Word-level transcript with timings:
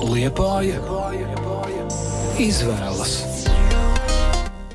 Liepāja 0.00 0.78
izvēlas. 2.40 3.10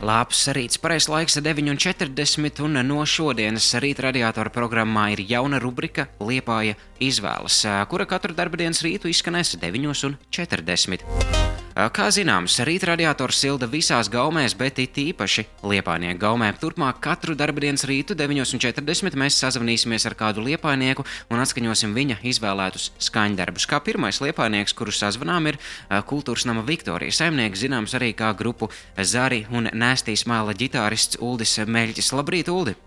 Labs 0.05 0.43
rīts, 0.53 0.77
pareizais 0.77 1.09
laiks 1.09 1.39
9.40, 1.41 2.61
un 2.67 2.77
no 2.85 3.01
šodienas 3.09 3.71
rīta 3.81 4.05
radiatora 4.05 4.53
programmā 4.53 5.07
ir 5.15 5.23
jauna 5.25 5.57
rubrika 5.63 6.11
Liepāja 6.21 6.77
izvēles, 7.01 7.63
kura 7.89 8.05
katru 8.05 8.37
darbdienas 8.37 8.85
rītu 8.85 9.09
izskanēs 9.09 9.55
9.40. 9.65 11.34
Kā 11.75 12.05
zināms, 12.07 12.53
rīta 12.63 12.87
radiators 12.93 13.41
silda 13.43 13.67
visās 13.67 14.07
gaumēs, 14.07 14.53
bet 14.55 14.77
it 14.79 14.95
īpaši 14.95 15.43
liepainieku 15.67 16.21
gaumē. 16.21 16.53
Turpmāk 16.55 17.01
katru 17.03 17.35
darbdienas 17.35 17.83
rītu 17.83 18.15
9.40 18.15 19.19
mēs 19.19 19.41
sazvanīsimies 19.43 20.07
ar 20.07 20.15
kādu 20.15 20.45
liepainieku 20.45 21.03
un 21.27 21.43
atskaņosim 21.43 21.91
viņa 21.99 22.21
izvēlētus 22.31 22.93
skaņdarbus. 23.09 23.67
Kā 23.67 23.81
pirmais 23.83 24.21
liepainieks, 24.23 24.71
kuru 24.71 24.95
sazvanām, 24.95 25.51
ir 25.51 25.59
kultūras 26.07 26.47
nama 26.47 26.63
Viktorija 26.63 27.11
saimnieks, 27.11 27.67
zināms 27.67 27.99
arī 27.99 28.13
kā 28.15 28.31
grupu 28.39 28.71
Zari 28.95 29.43
un 29.51 29.67
Nēstīs 29.75 30.23
mēla 30.31 30.55
ģitārists 30.55 31.19
Uldis 31.19 31.59
Meļķis. 31.59 32.15
Labrīt, 32.15 32.55
Uldi! 32.55 32.79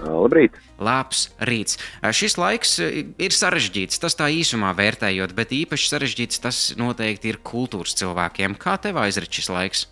Labrīt! 0.00 0.56
Labs 0.80 1.26
rīts. 1.44 1.76
Šis 2.16 2.36
laiks 2.40 2.78
ir 2.80 3.34
sarežģīts, 3.36 4.00
tas 4.00 4.16
tā 4.16 4.30
īsumā 4.32 4.72
vērtējot, 4.78 5.34
bet 5.36 5.52
īpaši 5.52 5.90
sarežģīts 5.92 6.40
tas 6.44 6.60
noteikti 6.80 7.32
ir 7.32 7.40
kultūras 7.44 7.96
cilvēkiem. 8.00 8.56
Kā 8.60 8.78
tev 8.80 9.00
aizrit 9.02 9.32
šis 9.32 9.50
laiks? 9.52 9.84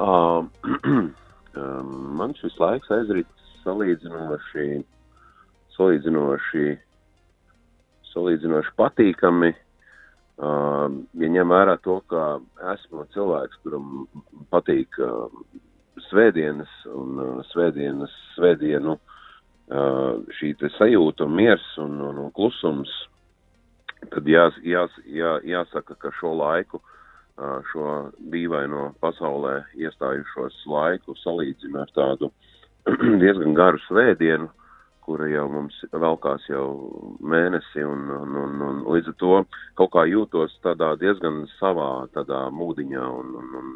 Uh, 0.00 0.48
man 2.18 2.32
šis 2.40 2.56
laiks 2.58 2.90
aizrit 2.96 3.28
salīdzinoši, 3.64 4.80
salīdzinoši, 5.76 6.72
salīdzinoši 8.14 8.74
patīkami. 8.80 9.52
Uh, 10.34 10.88
ja 11.20 11.28
ņem 11.30 11.52
vērā 11.52 11.76
to, 11.84 12.00
ka 12.10 12.40
esmu 12.72 13.04
cilvēks, 13.14 13.60
kuram 13.62 14.08
patīk 14.50 14.96
uh, 14.98 15.28
svētdienas 16.08 16.70
un 16.90 17.18
uh, 17.20 17.34
svētdienas, 17.50 18.12
svētdienu 18.34 18.96
uh, 18.96 20.22
šī 20.38 20.54
sajūta 20.78 21.26
un 21.26 21.36
miers 21.38 21.66
un, 21.82 22.00
un, 22.00 22.18
un 22.26 22.32
klusums, 22.34 22.90
tad 24.12 24.26
jās, 24.28 24.56
jās, 24.66 24.92
jā, 25.06 25.38
jāsaka, 25.48 25.96
ka 26.00 26.12
šo 26.18 26.34
laiku, 26.40 26.80
uh, 26.80 27.60
šo 27.70 28.10
dīvaino 28.32 28.92
pasaulē 29.04 29.60
iestājušos 29.78 30.64
laiku 30.70 31.16
salīdzina 31.22 31.86
ar 31.86 31.94
tādu 31.96 32.30
diezgan 33.22 33.56
garu 33.56 33.80
svētdienu, 33.88 34.50
kura 35.04 35.28
jau 35.28 35.44
mums 35.52 35.76
velkās 35.92 36.46
jau 36.48 36.66
mēnesi, 37.20 37.84
un, 37.84 38.06
un, 38.08 38.36
un, 38.40 38.60
un 38.68 38.84
līdz 38.88 39.10
ar 39.12 39.16
to 39.20 39.40
kaut 39.78 39.92
kā 39.92 40.06
jūtos 40.08 40.54
tādā 40.64 40.94
diezgan 41.00 41.44
savā 41.58 42.06
tādā 42.16 42.46
mūdiņā 42.56 43.08
un, 43.20 43.34
un, 43.40 43.50
un 43.60 43.74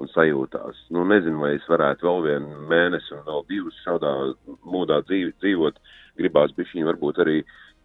un 0.00 0.10
sajūtās. 0.10 0.84
Nu, 0.94 1.04
nezinu, 1.08 1.40
vai 1.44 1.54
es 1.58 1.66
varētu 1.70 2.08
vēl 2.08 2.22
vienu 2.26 2.60
mēnesi 2.70 3.12
un 3.16 3.24
vēl 3.26 3.44
divus 3.50 3.80
šādā 3.84 4.12
mūdā 4.64 5.02
dzīvi, 5.08 5.34
dzīvot. 5.42 5.80
Gribās 6.20 6.54
bišķiņi 6.56 6.88
varbūt 6.88 7.20
arī 7.24 7.40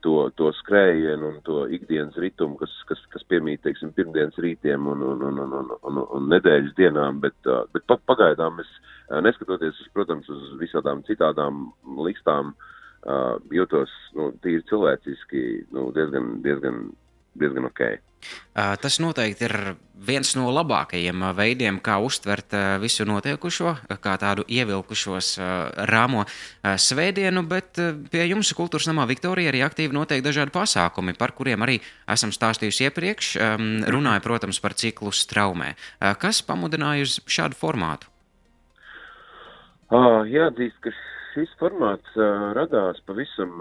to, 0.05 0.29
to 0.37 0.51
skrējienu 0.59 1.31
un 1.31 1.39
to 1.45 1.63
ikdienas 1.75 2.17
ritumu, 2.21 2.59
kas, 2.59 2.73
kas, 2.89 3.01
kas 3.13 3.25
piemīt, 3.31 3.63
teiksim, 3.65 3.93
pirmdienas 3.97 4.37
rītiem 4.41 4.87
un, 4.91 5.01
un, 5.01 5.23
un, 5.29 5.41
un, 5.45 5.55
un, 5.59 5.71
un, 5.89 6.01
un 6.17 6.29
nedēļas 6.33 6.75
dienām, 6.77 7.19
bet, 7.23 7.37
bet 7.73 7.95
pagaidām 8.09 8.61
es, 8.63 8.69
neskatoties, 9.25 9.79
protams, 9.97 10.29
uz 10.29 10.51
visādām 10.61 11.01
citādām 11.09 11.69
listām, 12.05 12.53
jūtos, 13.53 13.91
nu, 14.17 14.31
tīri 14.45 14.63
cilvēciski, 14.69 15.45
nu, 15.73 15.89
diezgan, 15.95 16.35
diezgan, 16.45 16.85
diezgan 17.41 17.69
ok. 17.69 17.83
Tas 18.55 18.99
noteikti 19.03 19.43
ir 19.49 19.53
viens 20.05 20.29
no 20.37 20.47
labākajiem 20.55 21.23
veidiem, 21.35 21.79
kā 21.83 21.97
uztvert 22.03 22.53
visu 22.79 23.03
notiekušo, 23.07 23.73
kā 23.99 24.13
tādu 24.21 24.45
ievilkušos 24.47 25.33
rāmo 25.91 26.23
svētdienu, 26.63 27.43
bet 27.49 27.79
pie 28.11 28.23
jums 28.29 28.53
kultūras 28.55 28.87
namā 28.87 29.07
Viktorija 29.11 29.51
arī 29.51 29.63
aktīvi 29.65 29.95
notiek 29.95 30.23
dažādi 30.23 30.55
pasākumi, 30.55 31.17
par 31.19 31.35
kuriem 31.35 31.65
arī 31.67 31.81
esam 32.11 32.31
stāstījuši 32.35 32.87
iepriekš. 32.87 33.31
Runāja, 33.91 34.23
protams, 34.23 34.61
par 34.63 34.77
ciklu 34.79 35.11
straumē. 35.11 35.73
Kas 36.21 36.39
pamudināja 36.45 37.07
uz 37.07 37.17
šādu 37.27 37.59
formātu? 37.59 38.07
Jāatzīst, 39.91 40.79
ka 40.81 40.95
šis 41.35 41.51
formāts 41.59 42.15
radās 42.55 43.03
pavisam, 43.07 43.59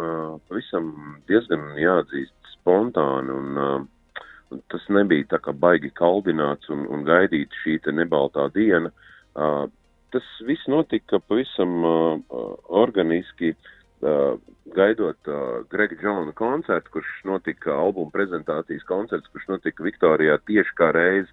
pavisam 0.49 1.19
diezgan 1.29 1.75
jāatzīst 1.83 2.55
spontāni 2.55 3.35
un 3.35 3.91
tas 4.73 4.85
nebija 4.93 5.27
tā 5.35 5.41
kā 5.43 5.55
baigi 5.57 5.91
kaldināts 5.97 6.71
un, 6.73 6.87
un 6.93 7.05
gaidīt 7.07 7.55
šī 7.63 7.79
te 7.85 7.95
nebaltā 7.95 8.49
diena. 8.55 8.93
Uh, 9.35 9.67
tas 10.15 10.27
viss 10.47 10.69
notika 10.71 11.19
pavisam 11.29 11.79
uh, 11.85 12.19
organiski, 12.83 13.55
uh, 13.55 14.37
gaidot 14.77 15.31
uh, 15.31 15.65
Grega 15.71 15.99
Džona 16.01 16.35
koncertu, 16.39 16.99
kurš 16.99 17.15
notika 17.29 17.75
albuma 17.75 18.15
prezentācijas 18.15 18.87
koncerts, 18.89 19.31
kurš 19.33 19.49
notika 19.57 19.87
Viktorijā 19.87 20.39
tieši 20.47 20.77
kā 20.79 20.93
reiz 20.95 21.27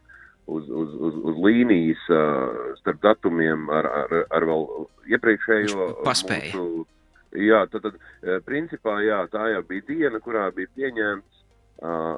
uz, 0.48 0.66
uz, 0.66 0.96
uz, 0.98 1.20
uz 1.32 1.44
līnijas 1.46 2.02
uh, 2.10 2.74
starp 2.82 3.04
datumiem 3.06 3.70
ar, 3.70 3.88
ar, 4.02 4.18
ar 4.34 4.50
vēl 4.50 4.68
iepriekšējo. 5.14 5.92
Paspēja. 6.08 6.56
Mūsu, 6.58 6.88
jā, 7.38 7.64
tad, 7.72 7.86
tad 7.86 8.44
principā, 8.48 8.98
jā, 9.06 9.22
tā 9.32 9.48
jau 9.54 9.64
bija 9.70 9.88
diena, 9.88 10.20
kurā 10.24 10.50
bija 10.56 10.74
pieņemts 10.76 11.46
uh, 11.86 12.18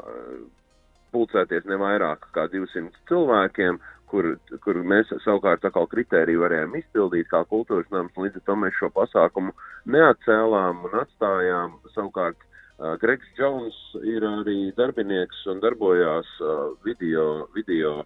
pulcēties 1.14 1.68
ne 1.70 1.78
vairāk 1.82 2.28
kā 2.36 2.48
200 2.52 2.92
cilvēkiem, 3.10 3.80
kur, 4.12 4.30
kur 4.66 4.80
mēs 4.86 5.10
savukārt 5.24 5.66
atkal 5.66 5.88
kritēriju 5.90 6.44
varējām 6.44 6.78
izpildīt 6.78 7.30
kā 7.32 7.44
kultūras 7.50 7.90
nams, 7.94 8.14
līdz 8.20 8.40
ar 8.40 8.46
to 8.48 8.58
mēs 8.62 8.78
šo 8.78 8.90
pasākumu 8.94 9.54
neatcēlām 9.96 10.84
un 10.90 10.98
atstājām. 11.02 11.76
Savukārt 11.96 12.38
uh, 12.38 12.94
Gregs 13.02 13.30
Jones 13.40 13.78
ir 14.06 14.26
arī 14.28 14.58
darbinieks 14.78 15.46
un 15.54 15.62
darbojās 15.66 16.30
uh, 16.42 16.74
video, 16.86 17.48
video 17.58 18.02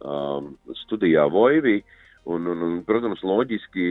um, 0.00 0.54
studijā 0.84 1.28
Voivī. 1.32 1.80
Un, 2.30 2.44
un, 2.52 2.60
un, 2.62 2.72
protams, 2.84 3.22
loģiski 3.24 3.84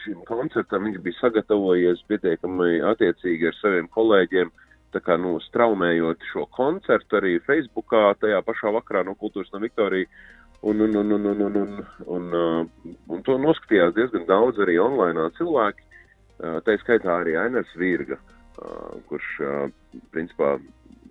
šim 0.00 0.24
koncertam 0.26 0.88
viņš 0.88 0.96
bija 1.04 1.16
sagatavojies 1.20 2.02
pietiekami 2.10 2.80
attiecīgi 2.82 3.46
ar 3.46 3.56
saviem 3.60 3.86
kolēģiem 3.94 4.50
uh, 4.50 4.64
kā, 4.98 5.16
nu, 5.20 5.36
straumējot 5.44 6.26
šo 6.32 6.48
koncertu 6.56 7.20
arī 7.20 7.36
Facebookā, 7.46 8.08
tajā 8.18 8.40
pašā 8.42 8.72
vakarā 8.74 9.04
no 9.06 9.14
kultūras 9.14 9.52
no 9.54 9.62
Viktorija. 9.62 10.10
Un, 10.66 10.80
un, 10.84 10.96
un, 10.96 11.12
un, 11.16 11.26
un, 11.30 11.40
un, 11.46 11.56
un, 11.56 11.78
un, 12.16 12.26
uh, 12.36 12.96
un 13.08 13.22
to 13.24 13.38
noskatījās 13.40 13.94
diezgan 13.96 14.26
daudz 14.28 14.58
arī 14.60 14.76
online 14.82 15.30
cilvēki. 15.38 15.86
Uh, 16.40 16.58
tā 16.66 16.74
skaitā 16.82 17.14
arī 17.20 17.38
Ainers 17.40 17.70
Virga, 17.80 18.18
uh, 18.18 18.98
kurš, 19.08 19.30
principā, 20.12 20.58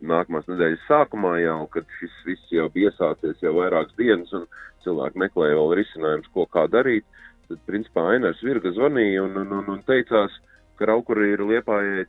nākamās 0.05 0.47
nedēļas 0.49 0.85
sākumā 0.87 1.37
jau, 1.41 1.63
kad 1.73 1.87
šis 1.99 2.19
viss 2.27 2.51
jau 2.53 2.67
bija 2.73 2.91
iesācies 2.91 3.41
jau 3.43 3.55
vairākas 3.57 3.95
dienas 3.97 4.31
un 4.37 4.45
cilvēki 4.85 5.23
meklēja 5.23 5.57
vēl 5.57 5.73
risinājumus, 5.81 6.29
ko 6.35 6.45
kā 6.53 6.67
darīt, 6.71 7.07
tad, 7.49 7.59
principā, 7.67 8.05
Ainers 8.13 8.43
Virga 8.45 8.71
zvanīja 8.75 9.25
un, 9.25 9.35
un, 9.41 9.57
un, 9.59 9.73
un 9.75 9.81
teicās, 9.87 10.35
ka 10.79 10.87
Raukurī 10.87 11.33
ir 11.33 11.43
Liepājai 11.43 12.05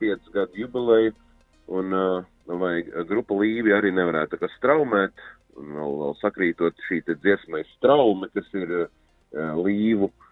395 0.00 0.34
gadu 0.34 0.60
jubileja, 0.62 1.14
un 1.66 1.96
uh, 1.96 2.26
vai 2.60 2.74
grupa 3.08 3.36
Līvi 3.38 3.74
arī 3.74 3.92
nevarētu 3.94 4.36
tā 4.36 4.44
kā 4.44 4.52
straumēt, 4.56 5.24
un 5.56 5.72
vēl, 5.78 5.96
vēl 6.02 6.14
sakrītot 6.20 6.86
šī 6.88 7.02
te 7.06 7.16
dziesmai 7.22 7.64
straume, 7.76 8.30
kas 8.34 8.48
ir 8.54 8.76
uh, 8.84 8.88
Līvu 9.64 10.10
uh, 10.10 10.26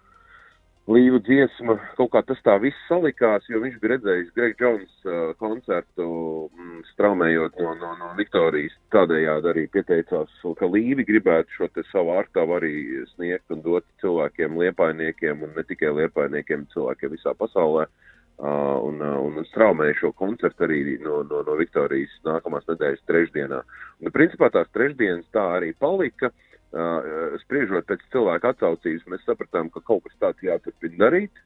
līvu 0.91 1.21
dziesma, 1.25 1.79
kaut 1.97 2.11
kā 2.13 2.21
tas 2.29 2.41
tā 2.45 2.57
viss 2.61 2.89
salikās, 2.89 3.47
jo 3.49 3.61
viņš 3.63 3.77
bija 3.81 3.95
redzējis 3.95 4.33
Greg 4.37 4.61
Jones 4.61 5.07
uh, 5.09 5.33
koncertu 5.41 6.09
mm, 6.53 6.83
straumējot 6.93 7.57
no, 7.61 7.73
no, 7.81 7.93
no 8.01 8.11
Viktorijas. 8.19 8.75
Tādējādi 8.93 9.51
arī 9.53 9.65
pieteicās, 9.73 10.33
ka 10.59 10.69
līvi 10.69 11.07
gribētu 11.09 11.57
šo 11.57 11.71
te 11.73 11.87
savu 11.89 12.13
ārtavu 12.19 12.59
arī 12.59 12.75
sniegt 13.15 13.55
un 13.55 13.65
dot 13.65 13.87
cilvēkiem, 14.05 14.59
liepainiekiem 14.61 15.47
un 15.47 15.57
ne 15.57 15.65
tikai 15.69 15.95
liepainiekiem, 16.03 16.69
cilvēkiem 16.77 17.17
visā 17.17 17.33
pasaulē. 17.39 17.89
Uh, 17.89 18.04
uh, 18.39 18.81
un 19.25 19.45
straumēja 19.51 19.99
šo 20.01 20.13
koncertu 20.19 20.67
arī 20.67 20.99
no, 21.03 21.23
no, 21.29 21.43
no 21.47 21.59
Viktorijas 21.61 22.15
nākamās 22.27 22.67
nedēļas 22.71 23.07
trešdienā. 23.11 23.61
Un, 24.03 24.15
principā 24.15 24.51
tās 24.55 24.71
trešdienas 24.75 25.29
tā 25.35 25.47
arī 25.59 25.73
palika. 25.79 26.33
Uh, 26.33 26.55
Uh, 26.75 27.37
spriežot 27.45 27.87
pēc 27.87 28.01
cilvēka 28.11 28.51
atsaucības, 28.51 29.05
mēs 29.07 29.21
sapratām, 29.23 29.69
ka 29.71 29.79
kaut 29.87 30.09
kas 30.09 30.17
tāds 30.19 30.43
jāturpina 30.43 30.97
darīt. 31.05 31.37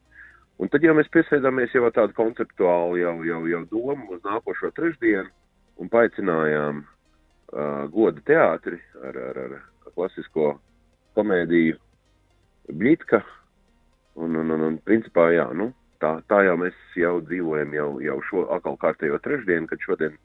Un 0.57 0.71
tad 0.73 0.87
jau 0.87 0.95
mēs 0.97 1.11
piesēdāmies 1.13 1.75
jau 1.77 1.91
tādu 1.93 2.17
konceptuālu 2.17 2.97
jau, 2.97 3.13
jau, 3.27 3.41
jau 3.51 3.61
domu 3.69 4.15
uz 4.15 4.23
nākošo 4.25 4.71
trešdienu 4.79 5.29
un 5.85 5.91
paaicinājām 5.93 6.81
uh, 6.81 7.83
goda 7.93 8.25
teātri 8.25 8.81
ar, 9.05 9.19
ar, 9.27 9.43
ar 9.43 9.93
klasisko 9.93 10.55
komēdiju 11.21 11.77
Bļitka. 12.73 13.21
Un, 14.25 14.33
un, 14.33 14.57
un, 14.57 14.65
un 14.71 14.81
principā, 14.89 15.29
jā, 15.37 15.45
nu, 15.53 15.69
tā, 16.03 16.13
tā 16.31 16.43
jau 16.47 16.59
mēs 16.61 16.77
jau 16.99 17.19
dzīvojam 17.25 17.75
jau, 17.77 17.89
jau 18.05 18.19
šo 18.31 18.45
atkal 18.57 18.79
kārtējo 18.81 19.19
trešdienu, 19.25 19.69
kad 19.71 19.83
šodien 19.85 20.19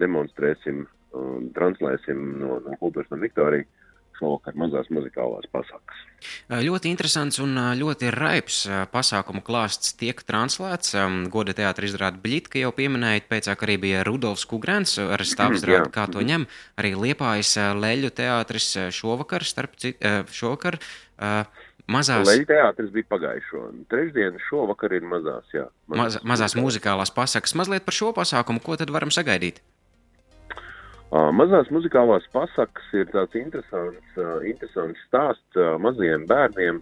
demonstrēsim 0.00 0.84
un 1.14 1.50
translēsim 1.54 2.22
no, 2.40 2.58
no 2.64 2.76
kultūras 2.80 3.10
no 3.12 3.20
Viktorijas 3.22 3.70
šovakar 4.18 4.54
mazās 4.58 4.86
muzikālās 4.94 5.48
pasakas. 5.52 6.02
Ļoti 6.48 6.90
interesants 6.92 7.40
un 7.42 7.56
ļoti 7.78 8.12
raips 8.14 8.60
pasākumu 8.92 9.42
klāsts 9.44 9.96
tiek 9.98 10.20
translēts. 10.26 10.94
Goda 11.34 11.54
teātris 11.56 11.94
izrāda 11.94 12.20
Bļitka 12.22 12.62
jau 12.62 12.70
pieminējāt, 12.76 13.28
pēcāk 13.30 13.66
arī 13.66 13.76
bija 13.86 14.04
Rudolfs 14.06 14.46
Kugrēns 14.50 14.96
ar 15.14 15.26
stāvizrādi, 15.26 15.90
kā 15.94 16.06
to 16.12 16.24
ņem. 16.24 16.46
Arī 16.80 16.94
Liepājas 17.06 17.56
Leļu 17.80 18.14
teātris 18.14 18.70
šovakar, 18.94 19.46
starp 19.46 19.78
citu, 19.82 20.14
šovakar. 20.30 20.78
Mazās... 21.84 22.24
Leļu 22.24 22.46
teātris 22.48 22.90
bija 22.94 23.06
pagājušo. 23.12 23.62
Trešdien 23.92 24.38
šovakar 24.46 24.94
ir 24.96 25.04
mazās, 25.04 25.44
jā. 25.52 25.66
Mazās, 25.92 26.00
Maz, 26.00 26.18
mazās 26.32 26.54
muzikālās 26.56 27.12
pasakas. 27.12 27.52
Mazliet 27.60 27.84
par 27.84 27.96
šo 27.96 28.12
pasākumu, 28.16 28.62
ko 28.64 28.78
tad 28.80 28.92
varam 28.94 29.12
sagaidīt? 29.12 29.60
Mazās 31.12 31.68
muzikālās 31.70 32.24
pasakas 32.32 32.86
ir 32.96 33.06
tāds 33.12 33.36
interesants, 33.38 34.16
interesants 34.48 35.02
stāsts 35.06 35.60
mazajiem 35.84 36.24
bērniem, 36.26 36.80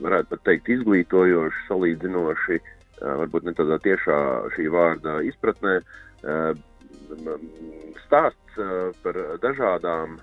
varētu 0.00 0.30
pat 0.30 0.44
teikt 0.46 0.70
izglītojoši, 0.76 1.66
salīdzinoši, 1.66 2.60
varbūt 3.02 3.50
ne 3.50 3.54
tādā 3.58 3.76
tiešā 3.84 4.20
šī 4.54 4.70
vārda 4.72 5.18
izpratnē. 5.28 5.74
Stāsts 8.06 8.62
par 9.02 9.20
dažādām 9.42 10.16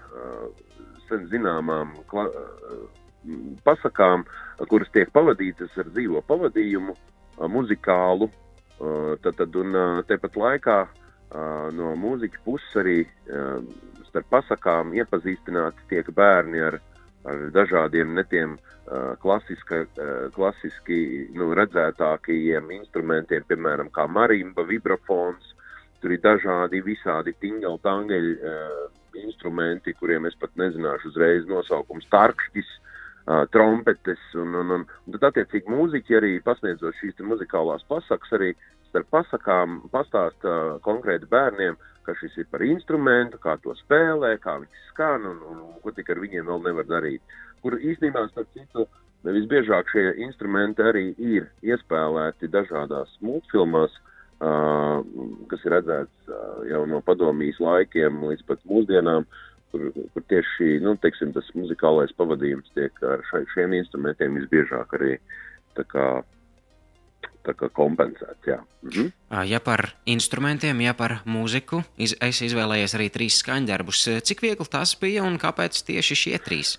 sen 1.12 1.29
zināmām 1.29 1.94
pasakām, 3.68 4.25
kuras 4.69 4.89
tiek 4.94 5.12
pavadītas 5.15 5.74
ar 5.79 5.89
dzīvo 5.94 6.21
pavadījumu, 6.27 6.95
muzikālu, 7.51 8.29
tad, 9.24 9.35
tad 9.38 9.56
un 9.62 9.77
tepat 10.09 10.38
laikā 10.38 10.77
no 11.77 11.94
mūziķa 12.00 12.44
puses 12.45 12.79
arī 12.81 12.97
starp 14.07 14.29
pasakām 14.31 14.95
iepazīstināti 14.97 15.89
tiek 15.91 16.09
bērni 16.15 16.63
ar, 16.69 16.79
ar 17.27 17.44
dažādiem 17.53 18.15
netiem 18.15 18.56
klasiska, 19.21 19.83
klasiski 20.33 21.27
nu, 21.35 21.51
redzētākajiem 21.59 22.71
instrumentiem, 22.79 23.44
piemēram, 23.50 23.91
kā 23.91 24.07
marimba, 24.07 24.63
vibrafons. 24.63 25.53
Tur 25.97 26.13
ir 26.13 26.21
dažādi 26.21 26.79
visādi 26.85 27.33
tingeļu, 27.41 27.79
tangeļu 27.81 28.33
uh, 28.38 28.81
instrumenti, 29.18 29.95
kuriem 29.97 30.27
es 30.29 30.35
pat 30.38 30.51
nezināšu 30.62 31.09
uzreiz 31.09 31.47
nosaukums, 31.50 32.06
tarkšķis, 32.13 32.69
uh, 32.69 32.88
trompetes, 33.51 34.21
un, 34.39 34.56
un, 34.56 34.74
un, 34.77 34.85
un 34.88 35.15
tad 35.18 35.29
attiecīgi 35.31 35.71
mūziķi 35.74 36.18
arī 36.19 36.33
pasniedzot 36.45 36.95
šīs 37.01 37.19
muzikālās 37.27 37.83
pasakas, 37.91 38.31
arī 38.38 38.53
starp 38.88 39.09
pasakām 39.12 39.81
pastāsta 39.91 40.79
konkrēti 40.85 41.27
bērniem, 41.31 41.75
ka 42.07 42.15
šis 42.21 42.38
ir 42.39 42.47
par 42.51 42.63
instrumentu, 42.63 43.39
kā 43.44 43.57
to 43.63 43.75
spēlē, 43.81 44.38
kā 44.44 44.56
viņš 44.62 44.85
skan 44.94 45.27
un, 45.27 45.41
un, 45.51 45.59
un 45.68 45.75
ko 45.83 45.91
tik 45.95 46.13
ar 46.13 46.21
viņiem 46.24 46.47
vēl 46.47 46.63
nevar 46.69 46.88
darīt. 46.88 47.35
Kur 47.63 47.75
īstenībā, 47.75 48.24
starp 48.31 48.53
citu, 48.56 48.88
visbiežāk 49.27 49.89
šie 49.91 50.06
instrumenti 50.24 50.85
arī 50.85 51.07
ir 51.18 51.50
iespēlēti 51.68 52.47
dažādās 52.53 53.12
multfilmās, 53.25 53.91
uh, 54.39 55.03
kas 55.51 55.65
ir 55.68 55.75
redzēts 55.75 56.31
uh, 56.31 56.63
jau 56.71 56.85
no 56.88 57.01
padomijas 57.03 57.59
laikiem 57.59 58.24
līdz 58.29 58.47
pat 58.47 58.63
mūsdienām, 58.71 59.27
kur, 59.72 59.90
kur 60.14 60.25
tieši 60.31 60.78
nu, 60.84 60.96
teiksim, 61.02 61.34
tas 61.36 61.48
muzikālais 61.58 62.14
pavadījums 62.18 62.72
tiek 62.78 63.04
ar 63.06 63.24
šai, 63.30 63.44
šiem 63.54 63.75
instrumentiem 63.80 64.40
visbiežāk 64.40 64.98
arī 65.00 65.18
tā 65.78 65.86
kā 65.94 66.10
kompensēts. 67.74 68.48
Jā. 68.48 68.60
Mhm. 68.84 69.12
Ja 69.48 69.60
par 69.64 69.94
instrumentiem, 70.06 70.81
ja 70.81 70.94
par 70.94 71.22
mūziku, 71.25 71.84
iz, 71.98 72.16
es 72.22 72.42
izvēlējies 72.42 72.96
arī 72.98 73.10
trīs 73.14 73.40
skaņdarbus. 73.44 74.04
Cik 74.28 74.44
viegli 74.44 74.68
tas 74.69 74.96
bija 75.00 75.24
un 75.24 75.40
kāpēc 75.40 75.80
tieši 75.88 76.16
šie 76.16 76.38
trīs? 76.44 76.78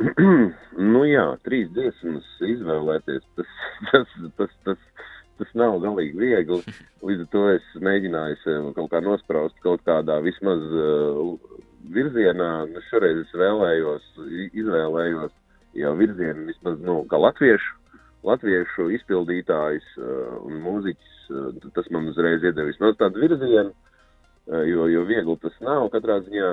nu 0.92 1.04
jā, 1.08 1.26
trīs 1.44 1.70
dziesmas 1.72 2.26
izvēlēties, 2.44 3.24
tas, 3.36 3.52
tas, 3.92 4.16
tas, 4.36 4.56
tas, 4.64 4.82
tas 5.40 5.54
nav 5.54 5.78
galīgi 5.84 6.18
viegli. 6.20 6.60
Līdz 7.06 7.26
ar 7.26 7.30
to 7.32 7.44
es 7.54 7.70
mēģināju 7.80 8.74
kaut 8.76 8.90
kā 8.92 9.00
nospraust 9.04 9.56
kaut 9.64 9.84
kādā 9.88 10.18
vismaz 10.24 10.64
uh, 10.72 11.36
virzienā. 11.94 12.50
Šoreiz 12.90 13.24
es 13.24 13.34
vēlējos, 13.36 14.06
izvēlējos 14.52 15.34
jau 15.76 15.96
virzienu 15.98 16.48
vismaz, 16.50 16.78
nu, 16.82 17.02
kā 17.10 17.20
latviešu 17.20 17.74
latviešu 18.26 18.90
izpildītājs 18.96 19.86
uh, 20.00 20.38
un 20.46 20.60
mūziķis, 20.64 21.18
uh, 21.30 21.66
tas 21.76 21.90
man 21.94 22.08
uzreiz 22.10 22.44
iedeva 22.44 22.68
vismaz 22.70 22.96
tādu 23.00 23.22
virzienu, 23.22 23.70
uh, 23.70 24.62
jo, 24.66 24.86
jo 24.90 25.04
viegli 25.08 25.36
tas 25.42 25.54
nav. 25.64 25.88
Katrā 25.94 26.18
ziņā, 26.26 26.50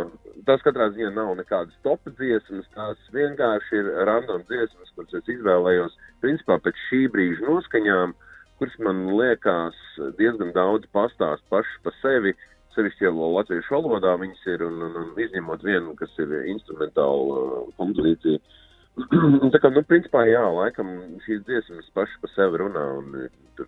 tas 0.50 0.64
katrā 0.66 0.92
ziņā 0.94 1.14
nav 1.16 1.34
nekādas 1.40 1.76
top 1.88 2.06
dziesmas, 2.20 2.70
tās 2.78 3.10
vienkārši 3.16 3.82
ir 3.82 3.92
random 4.10 4.46
dziesmas, 4.50 4.94
kuras 4.98 5.18
es 5.20 5.34
izvēlējos, 5.38 5.98
principā 6.26 6.60
pēc 6.64 6.86
šī 6.90 7.04
brīža 7.14 7.48
noskaņām, 7.50 8.16
kuras 8.62 8.80
man 8.86 9.06
liekas 9.18 9.78
diezgan 10.20 10.54
daudz 10.56 10.90
pastāst 10.96 11.46
paši 11.52 11.80
pa 11.86 11.96
sevi, 12.02 12.36
sevišķi 12.76 13.08
jau 13.08 13.30
latviešu 13.38 13.76
valodā 13.78 14.16
viņas 14.22 14.44
ir, 14.54 14.66
un, 14.68 14.82
un, 14.88 15.00
un 15.02 15.24
izņemot 15.26 15.64
vienu, 15.66 15.96
kas 16.00 16.14
ir 16.22 16.36
instrumentāla 16.56 17.40
uh, 17.40 17.72
kompozīcija. 17.80 18.44
Uh, 18.94 19.48
tā 19.50 19.58
kā, 19.58 19.72
nu, 19.74 19.82
principā, 19.90 20.22
jā, 20.30 20.44
laikam 20.54 20.92
šīs 21.26 21.40
dziesmas 21.48 21.88
pašas 21.98 22.20
par 22.22 22.30
sevi 22.36 22.60
runā, 22.62 22.84
un 23.00 23.16
e, 23.18 23.24
tur 23.58 23.66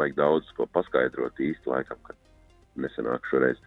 vajag 0.00 0.14
daudz 0.16 0.48
ko 0.56 0.64
paskaidrot 0.72 1.42
īsti 1.44 1.68
laikam, 1.68 1.98
kad 2.06 2.16
nesenāk 2.80 3.28
šoreiz. 3.28 3.60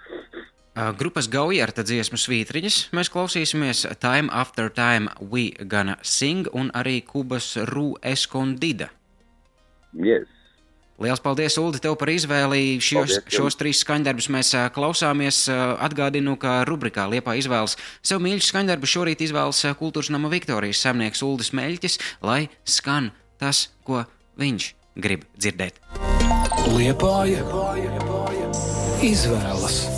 Grupas 1.00 1.30
Gaujārta 1.32 1.86
dziesmu 1.88 2.18
svītriņas 2.20 2.80
mēs 2.98 3.12
klausīsimies 3.14 3.86
Time 4.04 4.34
After 4.34 4.68
Time 4.74 5.14
We 5.22 5.54
Gonna 5.62 5.96
Sing 6.02 6.50
un 6.52 6.74
arī 6.76 6.98
Kubas 7.06 7.54
Ru 7.70 7.94
Escondida. 8.04 8.90
Yes. 9.94 10.28
Lielas 10.95 11.19
paldies, 11.19 11.57
Ulu, 11.59 11.75
tev 11.83 11.97
par 12.00 12.07
izvēli. 12.13 12.77
Šos, 12.80 13.18
paldies, 13.18 13.36
šos 13.36 13.57
trīs 13.59 13.81
skaņdarbus 13.83 14.30
mēs 14.31 14.53
klausāmies. 14.75 15.42
Atgādinu, 15.51 16.38
ka 16.39 16.62
rubrikā 16.68 17.09
Liepā 17.12 17.36
izvēles 17.39 17.75
sev 18.00 18.24
mīļus 18.24 18.47
skaņdarbus 18.53 18.95
šorīt 18.95 19.25
izvēlas 19.27 19.59
kultūras 19.80 20.12
nama 20.15 20.31
Viktorijas 20.31 20.83
samnieks 20.86 21.25
Uldis 21.25 21.51
Meļķis, 21.56 22.00
lai 22.24 22.45
skan 22.63 23.12
tas, 23.42 23.68
ko 23.83 24.06
viņš 24.39 24.71
grib 24.95 25.27
dzirdēt. 25.36 25.83
Liepāja 26.71 27.44
izvēles. 29.03 29.94